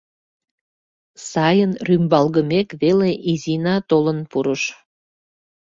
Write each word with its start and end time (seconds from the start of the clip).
Сайын 1.29 1.71
рӱмбалгымек 1.87 2.67
веле 2.81 3.09
Изина 3.31 3.75
толын 3.89 4.19
пурыш. 4.31 4.63